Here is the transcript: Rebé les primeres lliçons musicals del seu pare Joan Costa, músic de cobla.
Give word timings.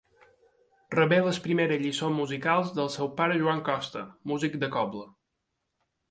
Rebé 0.93 1.17
les 1.25 1.39
primeres 1.47 1.83
lliçons 1.83 2.17
musicals 2.19 2.71
del 2.77 2.89
seu 2.93 3.11
pare 3.19 3.35
Joan 3.41 3.61
Costa, 3.67 4.01
músic 4.33 4.57
de 4.65 4.71
cobla. 4.77 5.05